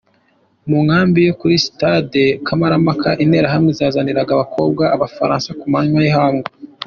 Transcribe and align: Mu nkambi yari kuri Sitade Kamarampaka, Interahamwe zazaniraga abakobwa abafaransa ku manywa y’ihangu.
Mu 0.69 0.77
nkambi 0.85 1.19
yari 1.21 1.37
kuri 1.39 1.55
Sitade 1.65 2.23
Kamarampaka, 2.45 3.09
Interahamwe 3.23 3.71
zazaniraga 3.79 4.31
abakobwa 4.33 4.83
abafaransa 4.95 5.49
ku 5.59 5.65
manywa 5.73 6.01
y’ihangu. 6.05 6.47